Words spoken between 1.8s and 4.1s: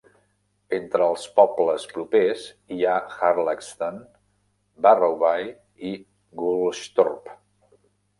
propers hi ha Harlaxton,